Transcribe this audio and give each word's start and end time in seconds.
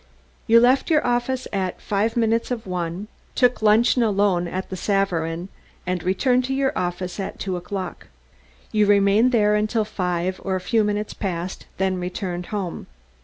You 0.47 0.59
left 0.59 0.89
your 0.89 1.05
office 1.05 1.47
at 1.53 1.79
five 1.79 2.17
minutes 2.17 2.49
of 2.49 2.65
one, 2.65 3.07
took 3.35 3.61
luncheon 3.61 4.01
alone 4.01 4.47
at 4.47 4.71
the 4.71 4.75
Savarin, 4.75 5.47
and 5.85 6.01
returned 6.01 6.43
to 6.45 6.55
your 6.55 6.75
office 6.75 7.19
at 7.19 7.37
two 7.37 7.55
o'clock. 7.55 8.07
You 8.71 8.87
remained 8.87 9.31
there 9.31 9.53
until 9.53 9.85
five, 9.85 10.41
or 10.43 10.55
a 10.55 10.59
few 10.59 10.83
minutes 10.83 11.13
past, 11.13 11.67
then 11.77 11.99
returned 11.99 12.47
home. 12.47 12.87